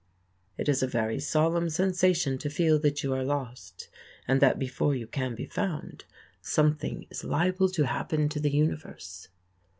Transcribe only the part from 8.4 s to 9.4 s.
universe.